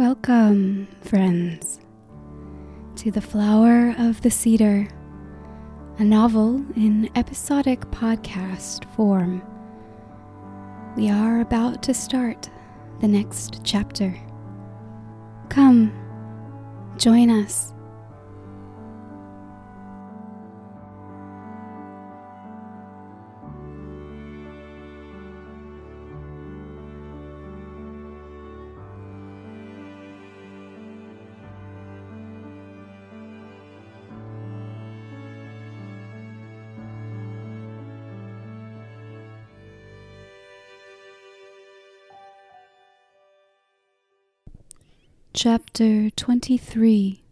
[0.00, 1.78] Welcome, friends,
[2.96, 4.88] to The Flower of the Cedar,
[5.98, 9.42] a novel in episodic podcast form.
[10.96, 12.48] We are about to start
[13.02, 14.18] the next chapter.
[15.50, 15.92] Come,
[16.96, 17.74] join us.
[45.32, 47.22] Chapter 23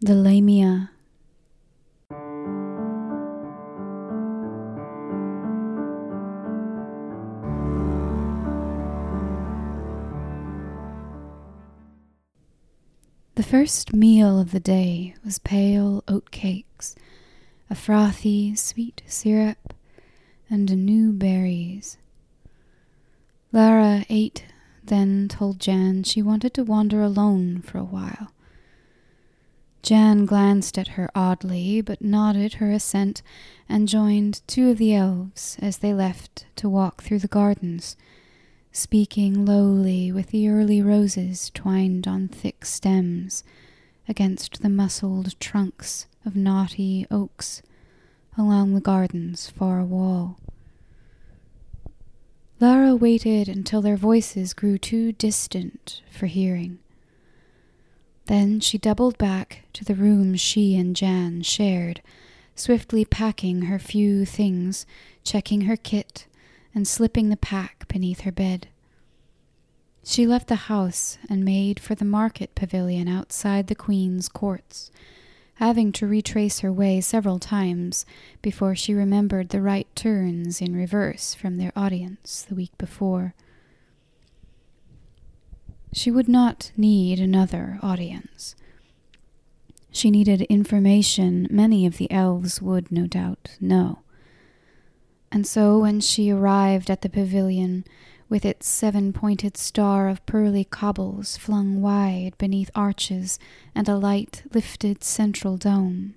[0.00, 0.90] The Lamia
[13.34, 16.96] The first meal of the day was pale oat cakes,
[17.68, 19.74] a frothy sweet syrup,
[20.48, 21.98] and new berries.
[23.52, 24.46] Lara ate
[24.86, 28.32] then told Jan she wanted to wander alone for a while.
[29.82, 33.20] Jan glanced at her oddly, but nodded her assent
[33.68, 37.96] and joined two of the elves as they left to walk through the gardens,
[38.72, 43.44] speaking lowly with the early roses twined on thick stems
[44.08, 47.60] against the muscled trunks of knotty oaks
[48.38, 50.38] along the garden's far wall.
[52.60, 56.78] Lara waited until their voices grew too distant for hearing.
[58.26, 62.00] Then she doubled back to the room she and Jan shared,
[62.54, 64.86] swiftly packing her few things,
[65.24, 66.26] checking her kit,
[66.74, 68.68] and slipping the pack beneath her bed.
[70.04, 74.90] She left the house and made for the market pavilion outside the Queen's courts,
[75.56, 78.04] having to retrace her way several times
[78.42, 83.34] before she remembered the right turns in reverse from their audience the week before.
[85.92, 88.56] She would not need another audience.
[89.92, 94.03] She needed information many of the elves would no doubt know.
[95.34, 97.84] And so when she arrived at the pavilion,
[98.28, 103.40] with its seven pointed star of pearly cobbles flung wide beneath arches
[103.74, 106.14] and a light lifted central dome.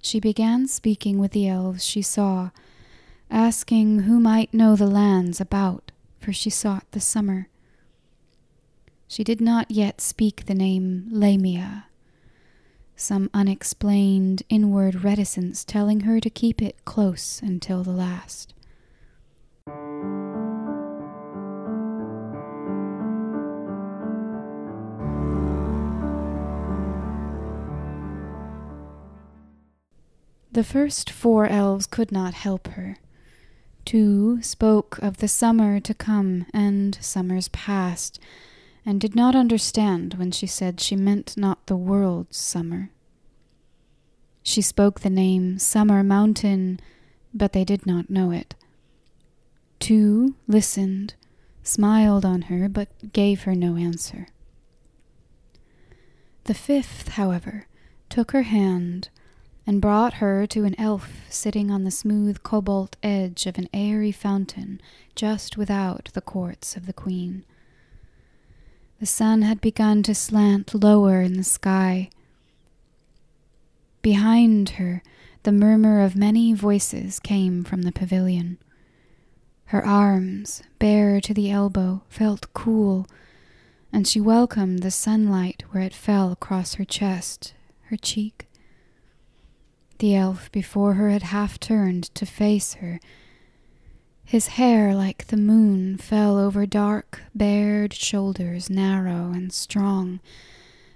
[0.00, 2.52] She began speaking with the elves she saw,
[3.30, 7.50] asking who might know the lands about, for she sought the summer.
[9.08, 11.85] She did not yet speak the name Lamia,
[12.96, 18.54] some unexplained inward reticence telling her to keep it close until the last.
[30.56, 32.96] The first four elves could not help her.
[33.84, 38.18] Two spoke of the summer to come and summers past,
[38.86, 42.90] and did not understand when she said she meant not the world's summer.
[44.44, 46.78] She spoke the name Summer Mountain,
[47.34, 48.54] but they did not know it.
[49.80, 51.14] Two listened,
[51.64, 54.28] smiled on her, but gave her no answer.
[56.44, 57.66] The fifth, however,
[58.08, 59.08] took her hand
[59.66, 64.12] and brought her to an elf sitting on the smooth cobalt edge of an airy
[64.12, 64.80] fountain
[65.16, 67.44] just without the courts of the queen.
[68.98, 72.08] The sun had begun to slant lower in the sky.
[74.00, 75.02] Behind her,
[75.42, 78.58] the murmur of many voices came from the pavilion.
[79.66, 83.06] Her arms, bare to the elbow, felt cool,
[83.92, 87.52] and she welcomed the sunlight where it fell across her chest,
[87.84, 88.48] her cheek,
[89.98, 93.00] the elf before her had half turned to face her.
[94.26, 100.18] His hair, like the moon, fell over dark, bared shoulders, narrow and strong,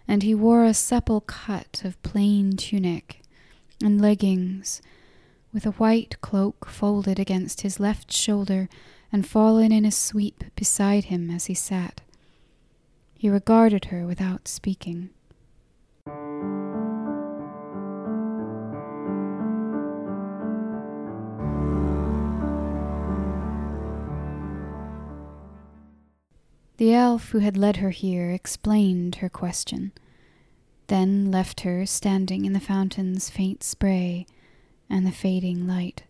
[0.08, 3.22] and he wore a supple cut of plain tunic
[3.80, 4.82] and leggings,
[5.52, 8.68] with a white cloak folded against his left shoulder
[9.12, 12.00] and fallen in a sweep beside him as he sat.
[13.14, 15.10] He regarded her without speaking.
[26.80, 29.92] The elf who had led her here explained her question,
[30.86, 34.24] then left her standing in the fountain's faint spray
[34.88, 36.04] and the fading light.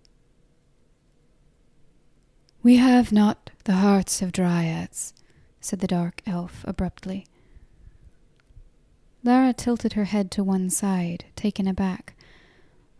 [2.63, 5.13] We have not the hearts of dryads,
[5.61, 7.27] said the dark elf abruptly.
[9.25, 12.15] Lara tilted her head to one side, taken aback.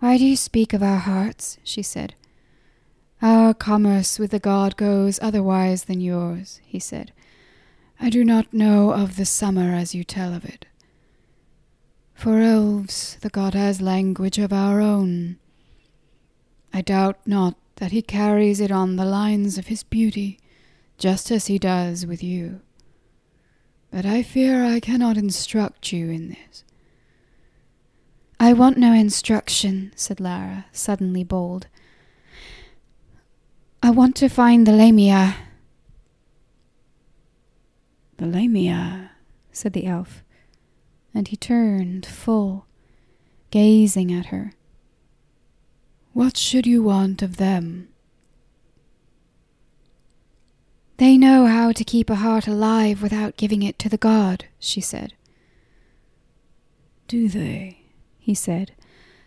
[0.01, 1.57] Why do you speak of our hearts?
[1.63, 2.17] she said.
[3.23, 7.13] Our commerce with the god goes otherwise than yours, he said.
[8.03, 10.65] I do not know of the summer as you tell of it.
[12.15, 15.39] For elves, the god has language of our own.
[16.73, 20.39] I doubt not that he carries it on the lines of his beauty,
[20.97, 22.61] just as he does with you.
[23.91, 26.65] But I fear I cannot instruct you in this.
[28.39, 31.67] I want no instruction, said Lara, suddenly bold.
[33.83, 35.37] I want to find the Lamia.
[38.21, 39.13] The Lamia,
[39.51, 40.23] said the elf,
[41.15, 42.67] and he turned full,
[43.51, 44.53] gazing at her.
[46.13, 47.89] What should you want of them?
[50.99, 54.83] They know how to keep a heart alive without giving it to the god, she
[54.83, 55.15] said.
[57.09, 57.85] Do they?
[58.19, 58.73] he said,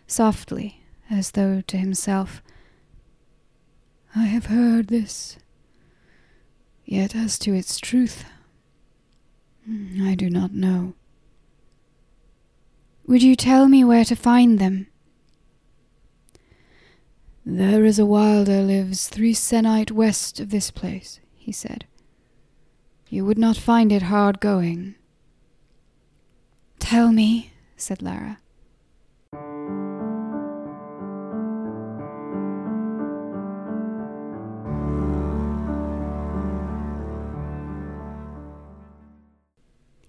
[0.06, 2.44] softly, as though to himself.
[4.14, 5.36] I have heard this.
[6.84, 8.24] Yet as to its truth,
[9.64, 10.94] Hmm, I do not know.
[13.06, 14.88] Would you tell me where to find them?
[17.46, 21.84] There is a wilder lives three sennight west of this place, he said.
[23.08, 24.94] You would not find it hard going.
[26.78, 28.38] Tell me, said Lara.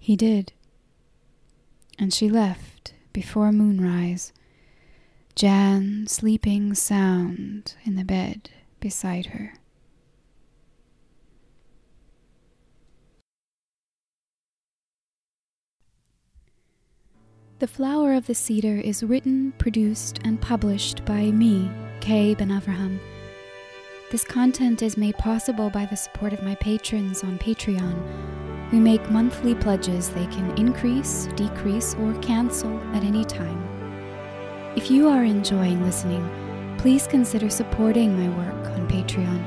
[0.06, 0.52] He did.
[1.98, 4.32] And she left before moonrise,
[5.34, 9.54] Jan sleeping sound in the bed beside her.
[17.58, 21.68] The Flower of the Cedar is written, produced, and published by me,
[21.98, 23.00] Kay Ben Avraham.
[24.12, 29.10] This content is made possible by the support of my patrons on Patreon we make
[29.10, 33.62] monthly pledges they can increase, decrease, or cancel at any time.
[34.76, 36.28] If you are enjoying listening,
[36.78, 39.42] please consider supporting my work on Patreon.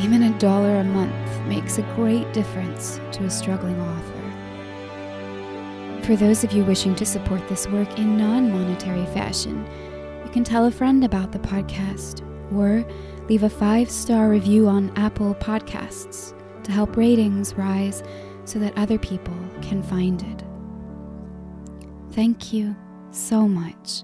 [0.00, 4.20] Even a dollar a month makes a great difference to a struggling author.
[6.04, 9.66] For those of you wishing to support this work in non monetary fashion,
[10.24, 12.84] you can tell a friend about the podcast or
[13.28, 16.34] leave a five star review on Apple Podcasts
[16.64, 18.02] to help ratings rise
[18.50, 20.42] so that other people can find it.
[22.12, 22.74] Thank you
[23.12, 24.02] so much